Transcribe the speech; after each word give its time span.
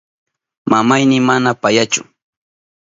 Mamayni 0.71 1.17
mana 1.27 1.49
payachu. 1.61 2.01